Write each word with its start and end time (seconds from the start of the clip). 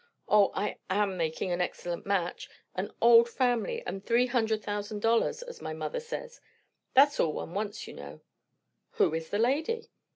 O, 0.27 0.49
I 0.55 0.79
am 0.89 1.15
making 1.15 1.51
an 1.51 1.61
excellent 1.61 2.07
match. 2.07 2.49
'An 2.73 2.91
old 3.03 3.29
family, 3.29 3.83
and 3.85 4.03
three 4.03 4.25
hundred 4.25 4.63
thousand 4.63 4.99
dollars,' 4.99 5.43
as 5.43 5.61
my 5.61 5.73
mother 5.73 5.99
says. 5.99 6.41
That's 6.95 7.19
all 7.19 7.33
one 7.33 7.53
wants, 7.53 7.85
you 7.87 7.93
know." 7.93 8.21
"Who 8.93 9.13
is 9.13 9.29
the 9.29 9.37
lady?" 9.37 9.91